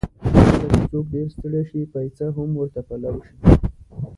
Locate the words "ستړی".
1.35-1.61